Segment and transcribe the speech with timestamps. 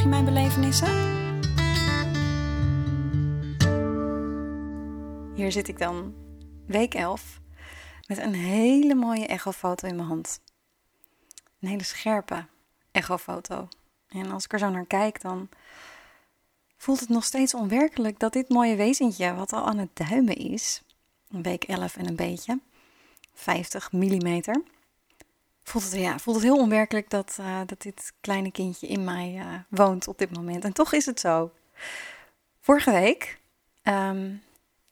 [0.00, 0.88] Volg mijn belevenissen?
[5.34, 6.14] Hier zit ik dan,
[6.66, 7.40] week 11,
[8.06, 10.40] met een hele mooie echofoto in mijn hand.
[11.60, 12.46] Een hele scherpe
[12.90, 13.68] echofoto.
[14.08, 15.48] En als ik er zo naar kijk, dan
[16.76, 20.82] voelt het nog steeds onwerkelijk dat dit mooie wezentje, wat al aan het duimen is,
[21.28, 22.60] week 11 en een beetje,
[23.34, 24.62] 50 millimeter,
[25.62, 29.34] voelt het, ja, voelt het heel onwerkelijk dat, uh, dat dit kleine kindje in mij
[29.34, 30.64] uh, woont op dit moment.
[30.64, 31.52] En toch is het zo.
[32.60, 33.40] Vorige week
[33.82, 34.42] um,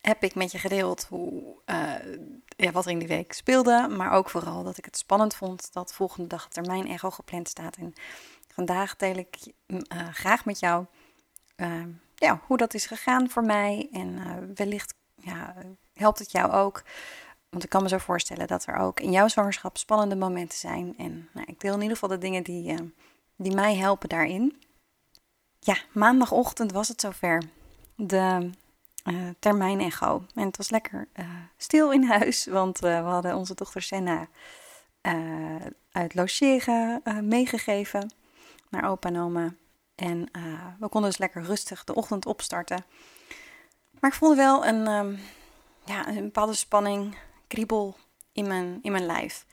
[0.01, 1.95] heb ik met je gedeeld hoe, uh,
[2.57, 3.89] ja, wat er in die week speelde.
[3.89, 7.77] Maar ook vooral dat ik het spannend vond dat volgende dag termijn echo gepland staat.
[7.77, 7.95] En
[8.55, 9.39] vandaag deel ik
[10.11, 10.85] graag met jou
[11.57, 13.89] ehm, ja, hoe dat is gegaan voor mij.
[13.93, 15.55] En wellicht ja,
[15.95, 16.83] helpt het jou ook
[17.51, 20.95] want ik kan me zo voorstellen dat er ook in jouw zwangerschap spannende momenten zijn.
[20.99, 22.79] En nou, ik deel in ieder geval de dingen die, uh,
[23.37, 24.63] die mij helpen daarin.
[25.59, 27.43] Ja, maandagochtend was het zover.
[27.95, 28.51] De
[29.05, 30.23] uh, termijn echo.
[30.35, 31.27] En het was lekker uh,
[31.57, 34.29] stil in huis, want we hadden onze dochter Senna
[35.93, 38.13] uit logeren meegegeven
[38.69, 39.55] naar opa en oma.
[39.95, 40.31] En
[40.79, 42.85] we konden dus lekker rustig de ochtend opstarten.
[44.01, 45.19] Maar ik voelde wel een, um,
[45.85, 47.17] ja, een bepaalde spanning
[47.49, 47.97] kriebel
[48.33, 49.47] in mijn, in mijn lijf.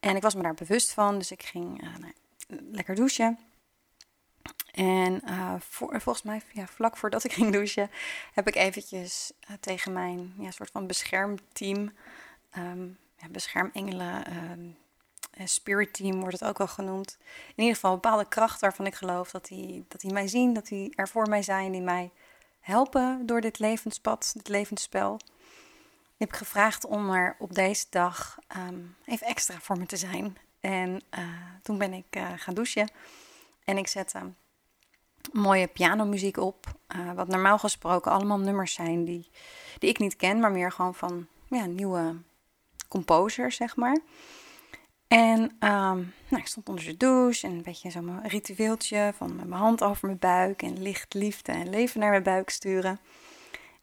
[0.00, 2.12] En ik was me daar bewust van, dus ik ging uh, nou,
[2.70, 3.38] lekker douchen.
[4.72, 7.90] En uh, voor, volgens mij, ja, vlak voordat ik ging douchen,
[8.32, 11.92] heb ik eventjes uh, tegen mijn ja, soort van beschermteam,
[12.58, 14.76] um, ja, beschermengelen, um,
[15.44, 17.18] spirit team wordt het ook wel genoemd.
[17.48, 20.52] In ieder geval een bepaalde kracht waarvan ik geloof dat die, dat die mij zien,
[20.52, 22.10] dat die er voor mij zijn, die mij
[22.60, 25.20] helpen door dit levenspad, dit levensspel
[26.16, 30.36] heb ik gevraagd om er op deze dag um, even extra voor me te zijn.
[30.60, 31.24] En uh,
[31.62, 32.90] toen ben ik uh, gaan douchen.
[33.64, 34.32] En ik zette
[35.32, 36.66] mooie pianomuziek op.
[36.96, 39.30] Uh, wat normaal gesproken allemaal nummers zijn die,
[39.78, 42.16] die ik niet ken, maar meer gewoon van ja, nieuwe
[42.88, 43.98] composers, zeg maar.
[45.08, 49.46] En um, nou, ik stond onder de douche en een beetje zo'n ritueeltje van met
[49.46, 53.00] mijn hand over mijn buik en licht, liefde en leven naar mijn buik sturen.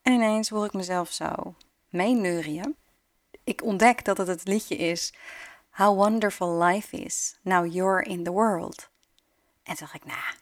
[0.01, 1.55] En ineens hoor ik mezelf zo
[1.91, 2.75] meeneurien.
[3.43, 5.13] Ik ontdek dat het het liedje is
[5.71, 8.89] How Wonderful Life Is, Now You're in the World.
[9.63, 10.35] En toen dacht ik, nou,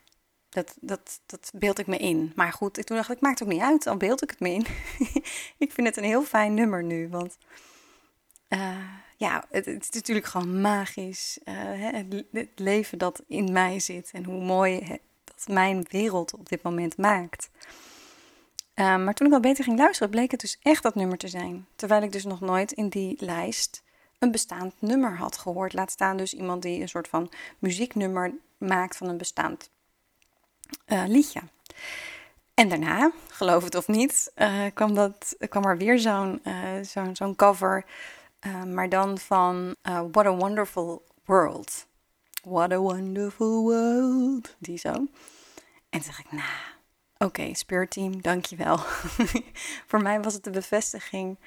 [0.49, 2.31] dat, dat, dat beeld ik me in.
[2.35, 4.65] Maar goed, toen dacht ik, maakt ook niet uit, al beeld ik het me in.
[5.65, 7.37] ik vind het een heel fijn nummer nu, want
[8.49, 8.77] uh,
[9.17, 11.39] ja, het, is natuurlijk gewoon magisch.
[11.45, 11.55] Uh,
[11.91, 16.49] het, het, leven dat in mij zit en hoe mooi het, dat mijn wereld op
[16.49, 17.49] dit moment maakt.
[18.79, 21.27] Um, maar toen ik al beter ging luisteren, bleek het dus echt dat nummer te
[21.27, 21.67] zijn.
[21.75, 23.83] Terwijl ik dus nog nooit in die lijst
[24.19, 25.73] een bestaand nummer had gehoord.
[25.73, 29.69] Laat staan dus iemand die een soort van muzieknummer maakt van een bestaand
[30.87, 31.41] uh, liedje.
[32.53, 36.41] En daarna, geloof het of niet, uh, kwam, dat, kwam er weer zo'n
[37.13, 37.85] zo'n cover.
[38.67, 39.75] maar dan van
[40.11, 41.85] What a Wonderful World.
[42.43, 44.55] What a Wonderful World.
[44.59, 44.89] Die zo.
[44.89, 45.07] En
[45.89, 46.78] toen dacht ik, nou
[47.25, 48.77] Oké, okay, dankjewel.
[49.89, 51.37] Voor mij was het de bevestiging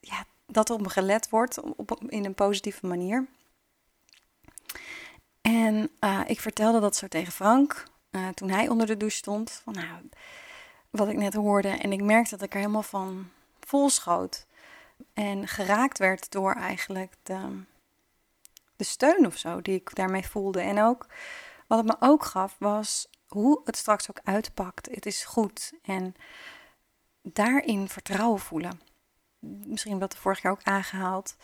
[0.00, 3.26] ja, dat op me gelet wordt op, in een positieve manier.
[5.40, 9.60] En uh, ik vertelde dat zo tegen Frank uh, toen hij onder de douche stond.
[9.64, 10.08] Van, nou,
[10.90, 11.68] wat ik net hoorde.
[11.68, 13.30] En ik merkte dat ik er helemaal van
[13.60, 14.46] vol schoot.
[15.12, 17.62] En geraakt werd door eigenlijk de,
[18.76, 20.60] de steun of zo die ik daarmee voelde.
[20.60, 21.06] En ook
[21.66, 25.72] wat het me ook gaf was hoe het straks ook uitpakt, het is goed.
[25.82, 26.14] En
[27.22, 28.80] daarin vertrouwen voelen.
[29.38, 31.36] Misschien wat de vorig jaar ook aangehaald.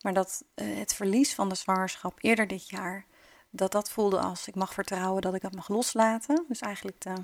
[0.00, 3.06] Maar dat uh, het verlies van de zwangerschap eerder dit jaar,
[3.50, 6.44] dat dat voelde als ik mag vertrouwen dat ik dat mag loslaten.
[6.48, 7.14] Dus eigenlijk de,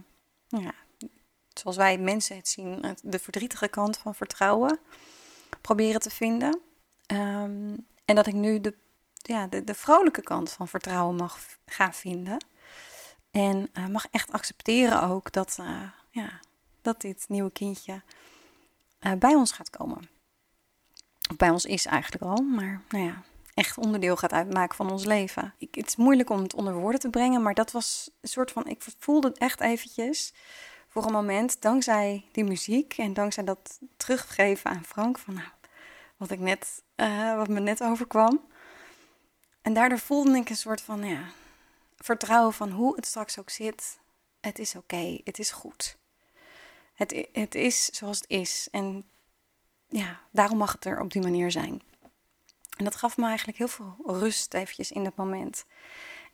[0.48, 0.74] ja,
[1.52, 4.78] zoals wij mensen het zien, de verdrietige kant van vertrouwen
[5.60, 6.60] proberen te vinden.
[7.06, 8.74] Um, en dat ik nu de,
[9.12, 12.44] ja, de, de vrolijke kant van vertrouwen mag gaan vinden.
[13.32, 16.40] En uh, mag echt accepteren ook dat, uh, ja,
[16.82, 18.02] dat dit nieuwe kindje
[19.00, 20.08] uh, bij ons gaat komen.
[21.30, 23.22] Of bij ons is eigenlijk al, maar nou ja,
[23.54, 25.54] echt onderdeel gaat uitmaken van ons leven.
[25.58, 28.50] Ik, het is moeilijk om het onder woorden te brengen, maar dat was een soort
[28.50, 28.66] van.
[28.66, 30.34] Ik voelde het echt eventjes
[30.88, 35.48] voor een moment, dankzij die muziek en dankzij dat teruggeven aan Frank van nou,
[36.16, 36.82] wat ik net,
[37.36, 38.40] wat me net overkwam.
[39.62, 41.22] En daardoor voelde ik een soort van ja,
[42.02, 43.98] vertrouwen van hoe het straks ook zit.
[44.40, 45.96] Het is oké, het is goed.
[46.94, 48.68] Het, het is zoals het is.
[48.70, 49.04] En
[49.88, 51.82] ja, daarom mag het er op die manier zijn.
[52.76, 55.64] En dat gaf me eigenlijk heel veel rust eventjes in dat moment.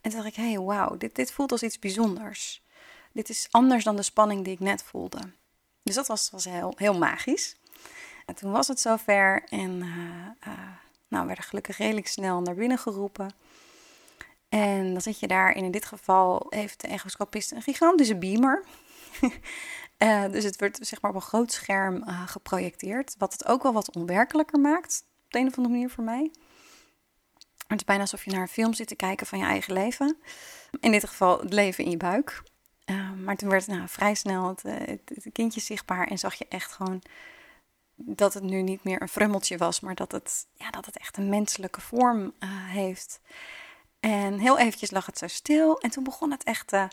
[0.00, 2.62] En toen dacht ik, hé, hey, wauw, dit, dit voelt als iets bijzonders.
[3.12, 5.18] Dit is anders dan de spanning die ik net voelde.
[5.82, 7.56] Dus dat was, was heel, heel magisch.
[8.26, 9.70] En toen was het zover en
[10.46, 10.56] uh,
[11.08, 13.30] nou, werden gelukkig redelijk snel naar binnen geroepen.
[14.48, 18.64] En dan zit je daar, in dit geval heeft de echoscopist een gigantische beamer.
[19.98, 23.72] uh, dus het wordt zeg maar op een groot scherm geprojecteerd, wat het ook wel
[23.72, 26.30] wat onwerkelijker maakt op de een of andere manier voor mij.
[27.66, 30.16] Het is bijna alsof je naar een film zit te kijken van je eigen leven.
[30.80, 32.42] In dit geval het leven in je buik.
[32.86, 36.72] Uh, maar toen werd nou, vrij snel het, het, kindje zichtbaar en zag je echt
[36.72, 37.02] gewoon
[37.94, 41.16] dat het nu niet meer een frummeltje was, maar dat het, ja, dat het echt
[41.16, 42.34] een menselijke vorm
[42.66, 43.20] heeft.
[44.00, 46.88] En heel eventjes lag het zo stil en toen begon het echt te,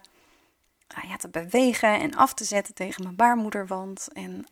[0.97, 4.07] uh, ja, te bewegen en af te zetten tegen mijn baarmoederwand.
[4.13, 4.45] En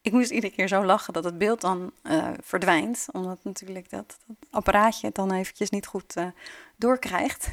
[0.00, 3.06] ik moest iedere keer zo lachen dat het beeld dan uh, verdwijnt.
[3.12, 6.14] Omdat natuurlijk dat, dat, apparaatje het dan eventjes niet goed
[6.76, 7.48] doorkrijgt.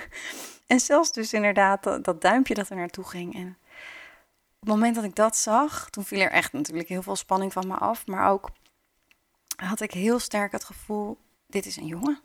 [0.66, 3.34] en zelfs dus inderdaad dat, dat, duimpje dat er naartoe ging.
[3.34, 3.58] En
[4.60, 7.52] op het moment dat ik dat zag, toen viel er echt natuurlijk heel veel spanning
[7.52, 8.06] van me af.
[8.06, 8.50] Maar ook
[9.56, 12.20] had ik heel sterk het gevoel, dit is een jongen.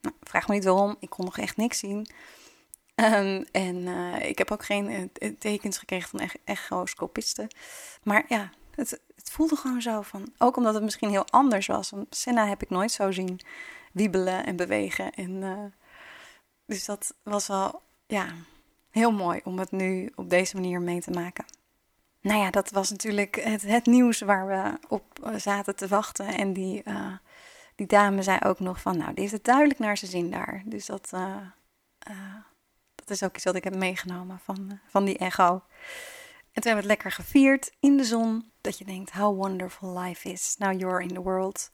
[0.00, 2.08] Nou, vraag me niet waarom, ik kon nog echt niks zien.
[2.94, 7.48] Um, en uh, ik heb ook geen tekens gekregen van ech echoscopisten.
[8.02, 10.32] Maar ja, het, het, voelde gewoon zo van.
[10.38, 11.90] Ook omdat het misschien heel anders was.
[11.90, 13.40] Want Senna heb ik nooit zo zien
[13.92, 15.12] wiebelen en bewegen.
[15.12, 15.72] En,
[16.66, 18.26] dus dat was wel ja,
[18.90, 21.44] heel mooi om het nu op deze manier mee te maken.
[22.20, 26.26] Nou ja, dat was natuurlijk het, het nieuws waar we op eh, zaten te wachten.
[26.26, 26.82] En die,
[27.80, 30.62] die dame zei ook nog van, nou, die heeft het duidelijk naar zijn zin daar.
[30.64, 31.36] Dus dat, uh,
[32.94, 35.52] dat is ook iets wat ik heb meegenomen van, van die echo.
[36.52, 38.50] En toen hebben we het lekker gevierd in de zon.
[38.60, 40.54] Dat je denkt, how wonderful life is.
[40.58, 41.70] Now you're in the world.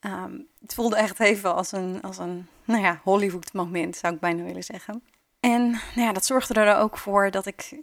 [0.00, 4.20] Um, het voelde echt even als een, als een nou ja, Hollywood moment, zou ik
[4.20, 5.02] bijna willen zeggen.
[5.40, 7.78] En nou ja, dat zorgde er ook voor dat ik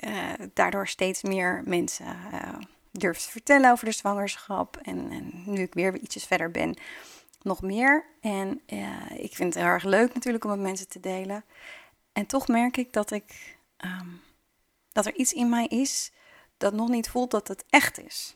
[0.53, 2.05] daardoor steeds meer mensen
[2.91, 4.77] durfde te vertellen over de zwangerschap.
[4.77, 6.77] En, en, nu ik weer ietsjes verder ben,
[7.43, 8.05] nog meer.
[8.21, 11.43] En uh, ik vind het heel erg leuk natuurlijk om met mensen te delen.
[12.13, 14.21] En toch merk ik dat ik um,
[14.91, 16.11] dat er iets in mij is
[16.57, 18.33] dat nog niet voelt dat het echt is.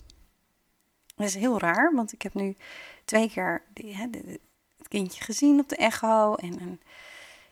[1.15, 2.55] Dat is heel raar, want ik heb nu
[3.05, 4.07] twee keer die, hè,
[4.77, 6.35] het kindje gezien op de echo.
[6.35, 6.81] En, en,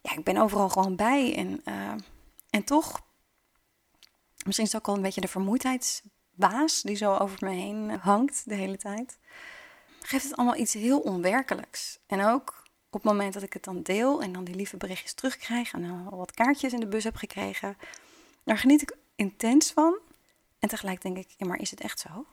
[0.01, 1.35] ja, ik ben overal gewoon bij.
[1.35, 1.93] En, uh,
[2.49, 3.01] en toch,
[4.45, 8.55] misschien is ook al een beetje de vermoeidheidsbaas die zo over me heen hangt de
[8.55, 9.17] hele tijd.
[10.05, 11.99] Geeft het allemaal iets heel onwerkelijks.
[12.07, 15.13] En ook op het moment dat ik het dan deel en dan die lieve berichtjes
[15.13, 17.77] terugkrijg en al wat kaartjes in de bus heb gekregen,
[18.43, 19.99] daar geniet ik intens van.
[20.59, 22.25] En tegelijk denk ik, ja, maar is het echt zo?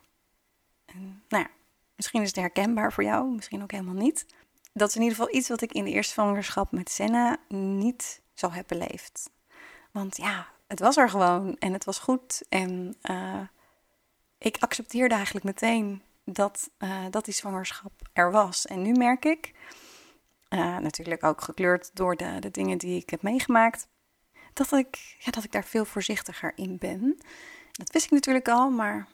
[0.85, 1.51] En, nou ja,
[1.97, 4.27] misschien is het herkenbaar voor jou, misschien ook helemaal niet.
[4.73, 8.23] Dat is in ieder geval iets wat ik in de eerste zwangerschap met Senna niet
[8.35, 9.31] zo heb beleefd.
[9.91, 12.43] Want ja, het was er gewoon en het was goed.
[12.49, 13.41] En uh,
[14.39, 18.67] ik accepteerde eigenlijk meteen dat, uh, dat die zwangerschap er was.
[18.67, 19.53] En nu merk ik,
[20.49, 23.89] uh, natuurlijk ook gekleurd door de, de dingen die ik heb meegemaakt,
[24.53, 27.19] dat ik, ja, dat ik daar veel voorzichtiger in ben.
[27.73, 29.07] Dat wist ik natuurlijk al, maar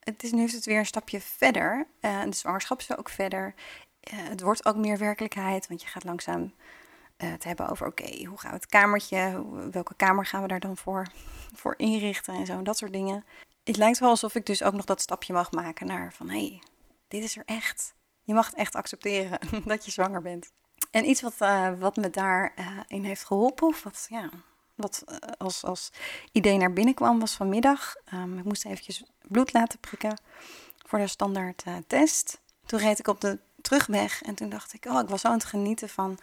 [0.00, 1.86] het is, nu is het weer een stapje verder.
[2.00, 3.54] Uh, de zwangerschap is ook verder.
[4.10, 6.52] Het wordt ook meer werkelijkheid, want je gaat langzaam
[7.16, 10.76] het hebben over: oké, hoe gaan we het kamertje, welke kamer gaan we daar dan
[10.76, 11.06] voor,
[11.54, 13.24] voor inrichten en zo, dat soort dingen.
[13.64, 16.46] Het lijkt wel alsof ik dus ook nog dat stapje mag maken naar van: hé,
[16.46, 16.62] hey,
[17.08, 17.94] dit is er echt.
[18.22, 20.52] Je mag het echt accepteren dat je zwanger bent.
[20.90, 21.34] En iets wat,
[21.78, 24.30] wat me daarin heeft geholpen, of wat, ja,
[24.74, 25.90] wat eh, als, als
[26.32, 27.94] idee naar binnen kwam, was vanmiddag.
[28.14, 30.18] Um, ik moest eventjes bloed laten prikken
[30.86, 32.40] voor de standaard uh, test.
[32.66, 35.34] Toen reed ik op de terugweg en toen dacht ik, oh, ik was zo aan
[35.34, 36.18] het genieten van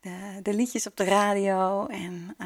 [0.00, 2.36] de, de liedjes op de radio en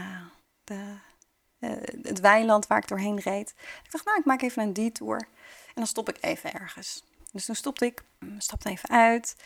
[1.59, 3.55] de, het weiland waar ik doorheen reed.
[3.85, 5.19] Ik dacht, nou, ik maak even een detour
[5.67, 7.05] en dan stop ik even ergens.
[7.33, 9.37] Dus toen stopte ik, mm, stapte even uit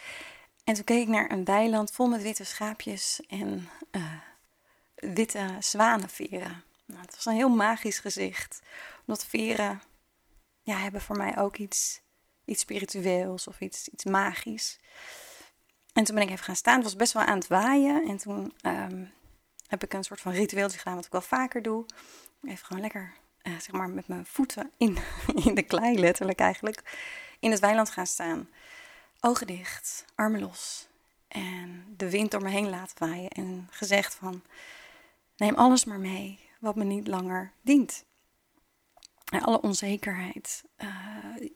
[0.65, 3.69] en toen keek ik naar een weiland vol met witte schaapjes en
[4.95, 6.65] witte zwanenveren.
[6.87, 8.61] Nou, het was een heel magisch gezicht.
[9.07, 9.83] Omdat veren
[10.63, 12.01] ja, hebben voor mij ook iets,
[12.45, 14.79] iets spiritueels of iets, iets magisch.
[15.93, 16.75] En toen ben ik even gaan staan.
[16.75, 18.09] Het was best wel aan het waaien.
[18.09, 19.05] En toen ehm,
[19.71, 21.85] heb ik een soort van ritueeltje gedaan, wat ik wel vaker doe.
[22.43, 24.99] Even gewoon lekker, uh, zeg maar, met mijn voeten in,
[25.45, 26.99] in de klei, letterlijk eigenlijk,
[27.41, 28.49] in het weiland gaan staan.
[29.21, 30.89] Ogen dicht, armen los.
[31.29, 33.29] En de wind door me heen laten waaien.
[33.31, 34.43] En gezegd van,
[35.37, 38.05] neem alles maar mee wat me niet langer dient.
[39.25, 40.89] En alle onzekerheid uh,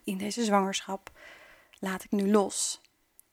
[0.04, 1.11] in deze zwangerschap
[1.78, 2.80] laat ik nu los.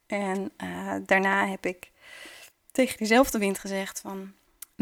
[0.06, 1.92] En uh, daarna heb ik
[2.72, 4.34] tegen diezelfde wind gezegd van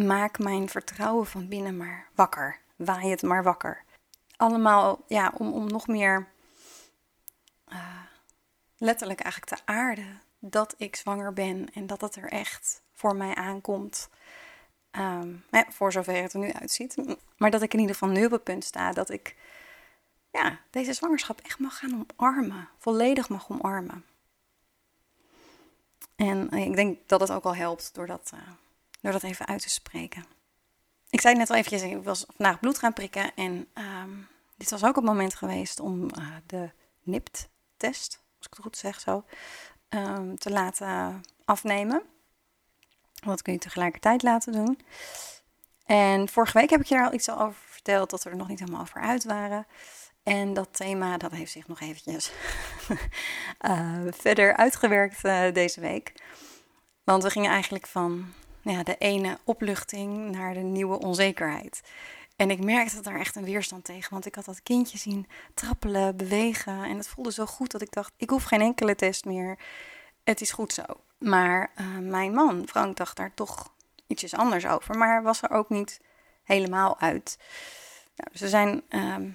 [0.05, 2.59] maak mijn vertrouwen van binnen maar wakker.
[2.75, 3.83] Waai het maar wakker.
[4.35, 6.27] Allemaal ja, om, om nog meer
[7.67, 8.01] uh,
[8.77, 13.35] letterlijk eigenlijk te aarden dat ik zwanger ben en dat het er echt voor mij
[13.35, 14.09] aankomt.
[15.51, 17.17] Ja, voor zover het er nu uitziet.
[17.37, 19.35] Maar dat ik in ieder geval nu op het punt sta dat ik
[20.31, 22.69] ja, deze zwangerschap echt mag gaan omarmen.
[22.77, 24.05] Volledig mag omarmen.
[26.15, 28.39] En ik denk dat het ook al helpt door dat, uh,
[29.01, 30.25] door dat even uit te spreken.
[31.09, 33.31] Ik zei net al eventjes, ik was vandaag bloed gaan prikken.
[33.35, 34.27] En um,
[34.57, 36.71] dit was ook het moment geweest om uh, de
[37.03, 39.23] NIPT-test, als ik het goed zeg zo,
[39.89, 42.01] um, te laten afnemen.
[43.13, 44.79] Dat kun je tegelijkertijd laten doen.
[45.85, 48.47] En vorige week heb ik je daar al iets over verteld, dat we er nog
[48.47, 49.67] niet helemaal over uit waren.
[50.23, 52.31] En dat thema dat heeft zich nog eventjes
[53.61, 56.13] uh, verder uitgewerkt uh, deze week.
[57.03, 58.33] Want we gingen eigenlijk van
[58.71, 61.81] ja, de ene opluchting naar de nieuwe onzekerheid.
[62.35, 66.17] En ik merkte daar echt een weerstand tegen, want ik had dat kindje zien trappelen,
[66.17, 66.83] bewegen.
[66.83, 69.57] En het voelde zo goed dat ik dacht, ik hoef geen enkele test meer.
[70.23, 70.83] Het is goed zo.
[71.17, 73.73] Maar uh, mijn man, Frank, dacht daar toch
[74.07, 74.97] ietsjes anders over.
[74.97, 76.01] Maar was er ook niet
[76.43, 77.37] helemaal uit.
[78.15, 79.29] Nou, we zijn ehm,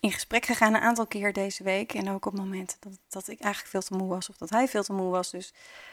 [0.00, 1.94] in gesprek gegaan een aantal keer deze week.
[1.94, 4.68] En ook op momenten dat, dat ik eigenlijk veel te moe was of dat hij
[4.68, 5.30] veel te moe was.
[5.30, 5.52] Dus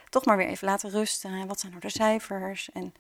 [0.10, 1.32] toch maar weer even laten rusten.
[1.32, 2.72] En wat zijn nou de cijfers?
[2.72, 2.94] En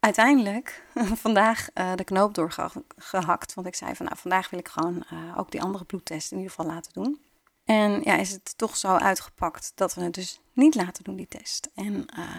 [0.00, 0.84] uiteindelijk
[1.24, 3.54] vandaag uh, de knoop doorgehakt.
[3.54, 6.36] Want ik zei van nou, vandaag wil ik gewoon uh, ook die andere bloedtest in
[6.36, 7.20] ieder geval laten doen.
[7.64, 11.28] En ja, is het toch zo uitgepakt dat we het dus niet laten doen, die
[11.28, 11.70] test.
[11.74, 12.36] En uh,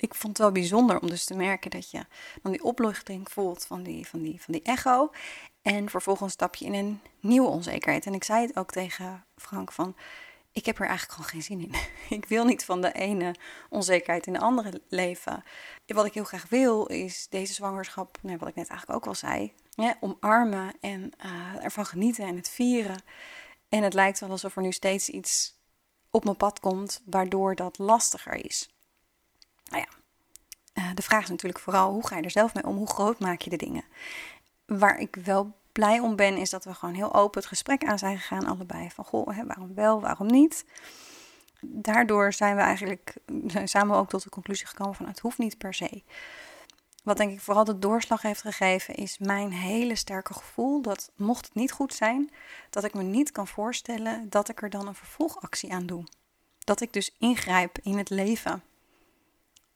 [0.00, 2.06] ik vond het wel bijzonder om dus te merken dat je
[2.42, 5.10] dan die opluchting voelt van die, van die, van die echo.
[5.62, 8.06] En vervolgens stap je in een nieuwe onzekerheid.
[8.06, 9.96] En ik zei het ook tegen Frank van,
[10.52, 11.74] ik heb er eigenlijk gewoon geen zin in.
[12.18, 13.34] Ik wil niet van de ene
[13.70, 15.44] onzekerheid in de andere leven.
[15.86, 19.14] Wat ik heel graag wil is deze zwangerschap, nou, wat ik net eigenlijk ook al
[19.14, 19.52] zei,
[20.00, 23.02] omarmen en uh, ervan genieten en het vieren.
[23.68, 25.56] En het lijkt wel alsof er nu steeds iets
[26.10, 28.77] op mijn pad komt waardoor dat lastiger is.
[29.68, 29.88] Nou ja,
[30.82, 32.76] uh, de vraag is natuurlijk vooral hoe ga je er zelf mee om?
[32.76, 33.84] Hoe groot maak je de dingen?
[34.66, 37.98] Waar ik wel blij om ben, is dat we gewoon heel open het gesprek aan
[37.98, 38.90] zijn gegaan, allebei.
[38.90, 40.64] Van goh, hè, waarom wel, waarom niet?
[41.60, 43.14] Daardoor zijn we eigenlijk
[43.64, 46.02] samen ook tot de conclusie gekomen van het hoeft niet per se.
[47.02, 51.44] Wat denk ik vooral de doorslag heeft gegeven, is mijn hele sterke gevoel dat mocht
[51.44, 52.30] het niet goed zijn,
[52.70, 56.04] dat ik me niet kan voorstellen dat ik er dan een vervolgactie aan doe.
[56.58, 58.62] Dat ik dus ingrijp in het leven.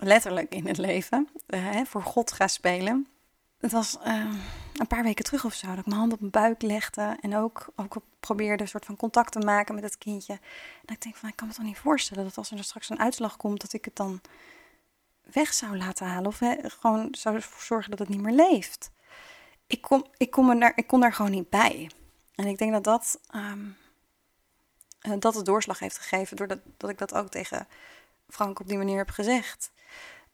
[0.04, 1.28] Letterlijk in het leven.
[1.46, 3.06] Uh, voor God ga spelen.
[3.58, 4.34] Het was uh,
[4.76, 7.16] een paar weken terug of zo dat ik mijn hand op mijn buik legde.
[7.20, 10.32] En ook, ook probeerde een soort van contact te maken met het kindje.
[10.84, 12.98] En ik denk van, ik kan me toch niet voorstellen dat als er straks een
[12.98, 14.20] uitslag komt, dat ik het dan
[15.32, 16.26] weg zou laten halen.
[16.26, 18.90] Of hè, gewoon zou zorgen dat het niet meer leeft.
[19.66, 21.90] Ik kon, ik, kon me daar, ik kon daar gewoon niet bij.
[22.34, 23.76] En ik denk dat dat, um,
[25.18, 26.36] dat de doorslag heeft gegeven.
[26.36, 27.66] Doordat dat ik dat ook tegen
[28.28, 29.71] Frank op die manier heb gezegd.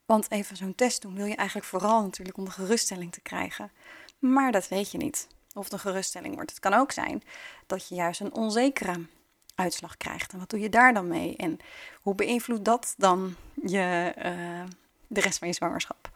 [0.09, 3.71] Want even zo'n test doen wil je eigenlijk vooral natuurlijk om de geruststelling te krijgen.
[4.19, 5.29] Maar dat weet je niet.
[5.55, 6.51] Of de geruststelling wordt.
[6.51, 7.23] Het kan ook zijn
[7.67, 9.07] dat je juist een onzekere
[9.55, 10.33] uitslag krijgt.
[10.33, 11.37] En wat doe je daar dan mee?
[11.37, 11.59] En
[12.03, 14.65] hoe beïnvloedt dat dan je, uh,
[15.07, 16.11] de rest van je zwangerschap?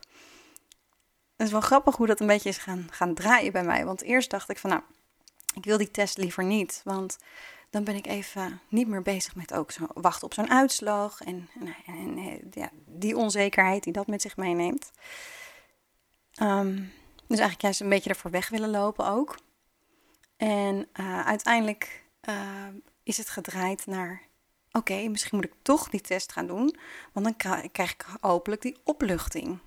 [1.37, 3.85] Het is wel grappig hoe dat een beetje is gaan, gaan draaien bij mij.
[3.85, 4.83] Want eerst dacht ik van nou,
[5.55, 6.81] ik wil die test liever niet.
[6.85, 7.19] Want
[7.73, 11.21] dan ben ik even niet meer bezig met ook zo wachten op zo'n uitslag.
[11.21, 14.91] En, en, en eh, ja, die onzekerheid die dat met zich meeneemt.
[16.43, 16.93] Um,
[17.27, 19.39] dus eigenlijk juist een beetje ervoor weg willen lopen ook.
[20.37, 22.67] En uh, uiteindelijk uh,
[23.03, 24.23] is het gedraaid naar:
[24.73, 26.77] oké, misschien moet ik toch die test gaan doen,
[27.13, 27.37] want dan
[27.73, 29.59] krijg ik hopelijk die opluchting.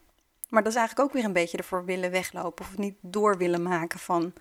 [0.50, 3.63] Maar dat is eigenlijk ook weer een beetje ervoor willen weglopen of niet door willen
[3.63, 4.33] maken van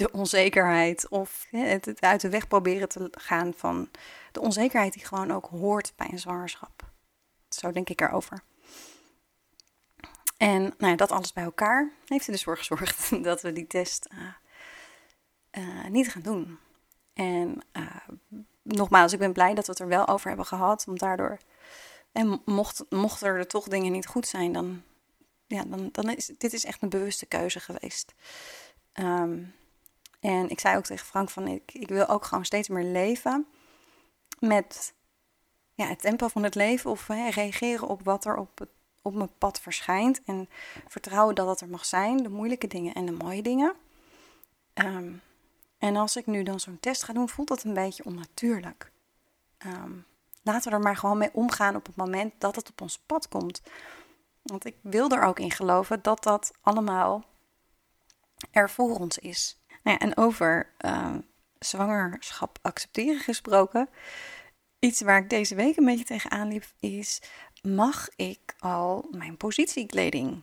[0.00, 3.90] de onzekerheid of het, het uit de weg proberen te gaan van
[4.32, 6.90] de onzekerheid die gewoon ook hoort bij een zwangerschap.
[7.48, 8.42] Zo denk ik erover.
[10.36, 13.66] En nou ja, dat alles bij elkaar heeft er dus voor gezorgd dat we die
[13.66, 16.58] test uh, uh, niet gaan doen.
[17.12, 17.96] En uh,
[18.62, 21.38] nogmaals, ik ben blij dat we het er wel over hebben gehad, want daardoor
[22.12, 24.82] En mocht, mocht er toch dingen niet goed zijn, dan,
[25.46, 28.14] ja, dan, dan is dit is echt een bewuste keuze geweest.
[28.92, 29.38] Ehm,
[30.20, 33.46] en ik zei ook tegen Frank van ik, ik wil ook gewoon steeds meer leven
[34.38, 34.94] met
[35.74, 38.68] ja, het tempo van het leven of hè, reageren op wat er op, het,
[39.02, 40.22] op mijn pad verschijnt.
[40.24, 40.48] En
[40.88, 43.74] vertrouwen dat het er mag zijn, de moeilijke dingen en de mooie dingen.
[44.72, 45.12] Ehm,
[45.78, 48.92] en als ik nu dan zo'n test ga doen, voelt dat een beetje onnatuurlijk.
[49.58, 49.92] Ehm,
[50.42, 53.28] laten we er maar gewoon mee omgaan op het moment dat het op ons pad
[53.28, 53.62] komt.
[54.42, 57.24] Want ik wil er ook in geloven dat dat allemaal
[58.50, 59.59] er voor ons is.
[59.82, 61.14] Nou ja, en over uh,
[61.58, 63.88] zwangerschap accepteren gesproken.
[64.78, 67.22] Iets waar ik deze week een beetje tegenaan liep is:
[67.62, 70.42] mag ik al mijn positiekleding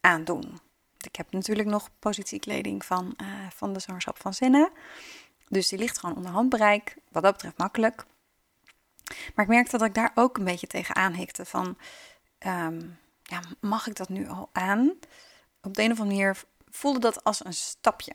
[0.00, 0.60] aandoen?
[1.00, 4.70] Ik heb natuurlijk nog positiekleding van, uh, van de zwangerschap van Senna.
[5.48, 6.96] Dus die ligt gewoon onder handbereik.
[7.08, 8.04] Wat dat betreft makkelijk.
[9.34, 11.44] Maar ik merkte dat ik daar ook een beetje tegenaan hikte.
[11.44, 11.78] Van,
[12.46, 14.98] um, ja, mag ik dat nu al aan?
[15.62, 18.14] Op de een of andere manier voelde dat als een stapje.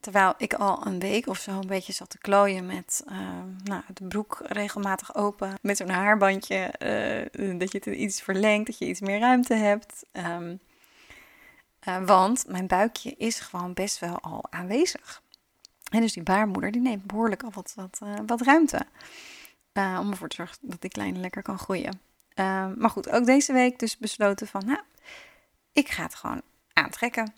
[0.00, 3.18] Terwijl ik al een week of zo een beetje zat te klooien met uh,
[3.64, 5.54] nou, de broek regelmatig open.
[5.62, 6.74] Met zo'n haarbandje.
[7.32, 10.04] Uh, dat je het iets verlengt, dat je iets meer ruimte hebt.
[10.12, 10.60] Um,
[11.88, 15.22] uh, want mijn buikje is gewoon best wel al aanwezig.
[15.90, 18.86] En dus die baarmoeder die neemt behoorlijk al wat, wat, wat ruimte.
[19.72, 22.00] om ervoor te zorgen dat die kleine lekker kan groeien.
[22.38, 24.80] Ehm, maar goed, ook deze week dus besloten van, nou,
[25.72, 27.34] ik ga het gewoon aantrekken.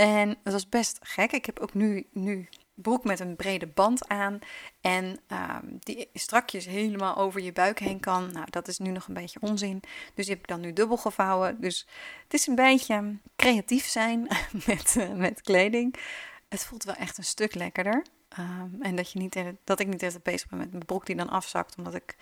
[0.00, 1.32] En dat was best gek.
[1.32, 4.38] Ik heb ook nu, nu broek met een brede band aan.
[4.80, 8.32] En um, die strakjes helemaal over je buik heen kan.
[8.32, 9.80] Nou, dat is nu nog een beetje onzin.
[10.14, 11.60] Dus die heb ik dan nu dubbel gevouwen.
[11.60, 11.86] Dus
[12.22, 14.28] het is een beetje creatief zijn
[14.66, 15.94] met, uh, met kleding.
[16.48, 18.04] Het voelt wel echt een stuk lekkerder.
[18.38, 21.16] Um, en dat, je niet, dat ik niet even bezig ben met mijn broek die
[21.16, 21.76] dan afzakt.
[21.76, 22.16] Omdat ik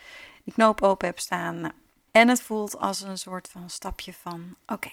[0.45, 1.61] die knoop open heb staan.
[1.61, 1.75] Nou,
[2.11, 4.93] en het voelt als een soort van stapje van: oké,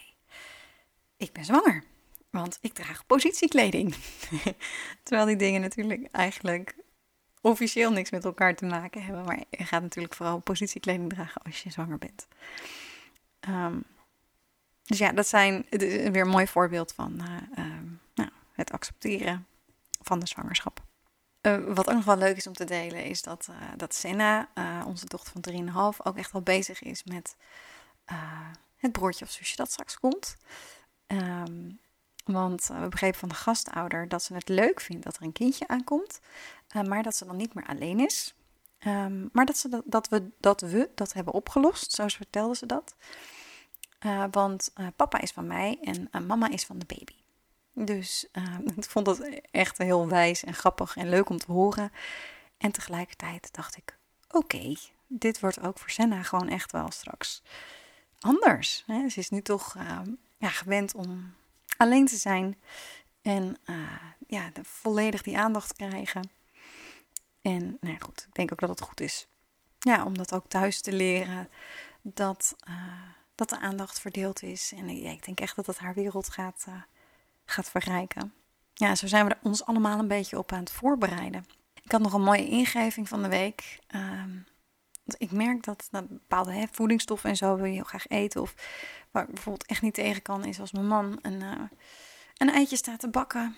[1.17, 1.93] ik ben zwanger.
[2.41, 3.95] Want ik draag positiekleding.
[5.03, 6.75] Terwijl die dingen natuurlijk eigenlijk
[7.41, 9.25] officieel niks met elkaar te maken hebben.
[9.25, 12.27] Maar je gaat natuurlijk vooral positiekleding dragen als je zwanger bent.
[13.49, 13.83] Um,
[14.83, 19.47] dus ja, dat zijn weer een mooi voorbeeld van uh, um, nou, het accepteren
[20.01, 20.83] van de zwangerschap.
[21.41, 24.49] Uh, wat ook nog wel leuk is om te delen, is dat, uh, dat Senna,
[24.85, 27.35] onze dochter van 3,5, ook echt wel bezig is met
[28.75, 30.37] het broertje of zusje dat straks komt.
[31.07, 31.79] Um,
[32.25, 35.31] want uh, we begrepen van de gastouder dat ze het leuk vindt dat er een
[35.31, 36.19] kindje aankomt,
[36.75, 38.33] uh, maar dat ze dan niet meer alleen is.
[38.87, 42.95] Um, maar dat, ze dat, we, dat we dat hebben opgelost, zo vertelde ze dat.
[44.05, 47.15] Uh, want papa is van mij en mama is van de baby.
[47.73, 48.27] Dus
[48.75, 49.19] ik vond dat
[49.51, 51.91] echt heel wijs en grappig en leuk om te horen.
[52.57, 53.97] En tegelijkertijd dacht ik:
[54.31, 54.75] oké,
[55.07, 57.41] dit wordt ook voor Senna gewoon echt wel straks
[58.19, 58.83] anders.
[58.85, 59.09] Hè?
[59.09, 59.75] Ze is nu toch
[60.37, 61.33] ja, gewend om
[61.77, 62.59] alleen te zijn
[63.21, 66.29] en uh, ja, volledig die aandacht krijgen.
[67.41, 69.27] En nou goed, ik denk ook dat het goed is.
[69.79, 71.49] Ja, om dat ook thuis te leren,
[72.01, 73.01] dat, uh,
[73.35, 74.73] dat de aandacht verdeeld is.
[74.75, 76.75] En ja, ik denk echt dat het haar wereld gaat, uh,
[77.45, 78.33] gaat verrijken.
[78.73, 81.45] Ja, zo zijn we ons allemaal een beetje op aan het voorbereiden.
[81.83, 83.79] Ik had nog een mooie ingeving van de week.
[83.95, 84.45] Um,
[85.17, 88.41] ik merk dat, bepaalde hè, voedingsstoffen en zo wil je heel graag eten.
[88.41, 88.55] Of
[89.11, 91.61] waar ik bijvoorbeeld echt niet tegen kan, is als mijn man een, uh,
[92.37, 93.55] een eitje staat te bakken.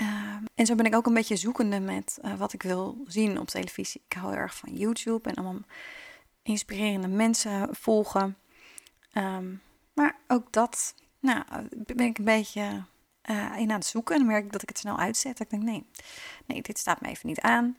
[0.00, 3.38] Uh, en zo ben ik ook een beetje zoekende met uh, wat ik wil zien
[3.38, 4.02] op televisie.
[4.08, 5.62] Ik hou heel erg van YouTube en allemaal
[6.42, 8.36] inspirerende mensen volgen.
[9.14, 11.44] Um, maar ook dat, nou,
[11.76, 12.84] ben ik een beetje
[13.56, 14.14] in aan het zoeken.
[14.14, 15.40] En dan merk ik dat ik het snel uitzet.
[15.40, 15.86] ik denk, nee,
[16.46, 17.76] nee, dit staat me even niet aan.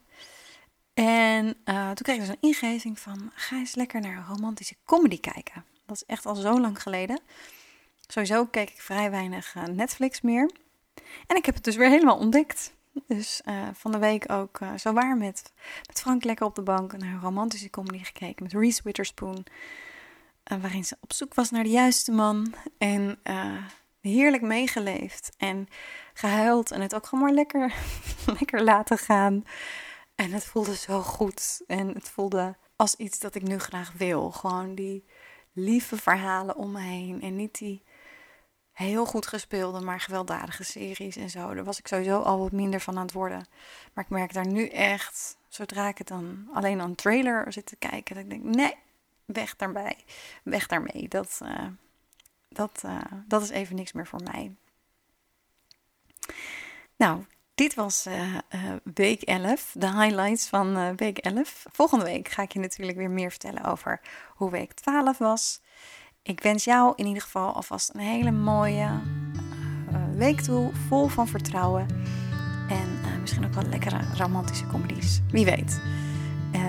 [0.93, 4.75] En uh, toen kreeg ik dus een ingeving van, ga eens lekker naar een romantische
[4.85, 5.65] comedy kijken.
[5.85, 7.19] Dat is echt al zo lang geleden.
[8.07, 10.51] Sowieso keek ik vrij weinig uh, Netflix meer.
[11.27, 12.73] En ik heb het dus weer helemaal ontdekt.
[13.07, 15.53] Dus uh, van de week ook zo waar met,
[15.87, 19.45] met Frank lekker op de bank naar een romantische comedy gekeken met Reese Witherspoon.
[20.43, 22.53] waarin ze op zoek was naar de juiste man.
[22.77, 23.19] En
[24.01, 25.67] heerlijk meegeleefd en
[26.13, 26.71] gehuild.
[26.71, 27.73] En het ook gewoon maar lekker,
[28.39, 29.43] lekker laten gaan.
[30.21, 31.61] En het voelde zo goed.
[31.67, 34.31] En het voelde als iets dat ik nu graag wil.
[34.31, 35.05] Gewoon die
[35.51, 37.21] lieve verhalen om me heen.
[37.21, 37.83] En niet die
[38.71, 41.53] heel goed gespeelde, maar gewelddadige series en zo.
[41.53, 43.45] Daar was ik sowieso al wat minder van aan het worden.
[43.93, 47.65] Maar ik merk daar nu echt, zodra ik het dan alleen aan een trailer zit
[47.65, 48.75] te kijken, dat ik denk: nee,
[49.25, 49.97] weg daarbij.
[50.43, 51.07] Weg daarmee.
[51.07, 51.67] Dat, uh,
[52.49, 54.55] dat, uh, dat is even niks meer voor mij.
[56.95, 57.23] Nou,
[57.55, 58.37] Dit was uh, uh,
[58.93, 61.65] week 11, de highlights van uh, week 11.
[61.71, 64.01] Volgende week ga ik je natuurlijk weer meer vertellen over
[64.35, 65.61] hoe week 12 was.
[66.23, 68.89] Ik wens jou in ieder geval alvast een hele mooie
[70.15, 71.87] week toe, vol van vertrouwen.
[72.69, 75.21] En misschien ook wel lekkere romantische comedies.
[75.31, 75.81] Wie weet.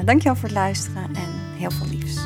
[0.05, 2.21] dankjewel voor het luisteren en heel veel liefs.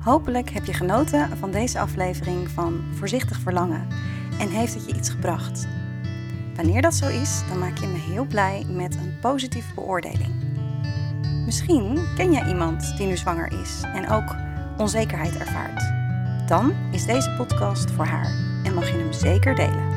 [0.00, 3.88] Hopelijk heb je genoten van deze aflevering van Voorzichtig Verlangen
[4.38, 5.66] en heeft het je iets gebracht.
[6.56, 10.34] Wanneer dat zo is, dan maak je me heel blij met een positieve beoordeling.
[11.44, 14.34] Misschien ken jij iemand die nu zwanger is en ook
[14.76, 15.92] onzekerheid ervaart.
[16.48, 19.94] Dan is deze podcast voor haar en mag je hem zeker delen.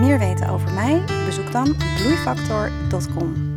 [0.00, 1.02] Meer weten over mij?
[1.26, 3.47] Bezoek dan bloeifactor.com.